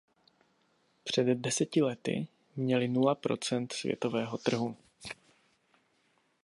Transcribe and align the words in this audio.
Před 1.03 1.23
deseti 1.23 1.81
lety 1.81 2.27
měli 2.55 2.87
nula 2.87 3.15
procent 3.15 3.73
světového 3.73 4.37
trhu. 4.37 4.77